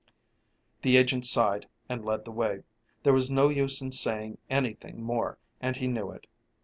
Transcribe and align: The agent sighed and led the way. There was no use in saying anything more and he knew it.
The 0.81 0.97
agent 0.97 1.27
sighed 1.27 1.67
and 1.87 2.03
led 2.03 2.25
the 2.25 2.31
way. 2.31 2.63
There 3.03 3.13
was 3.13 3.29
no 3.29 3.49
use 3.49 3.83
in 3.83 3.91
saying 3.91 4.39
anything 4.49 4.99
more 5.03 5.37
and 5.61 5.75
he 5.75 5.85
knew 5.85 6.09
it. 6.09 6.25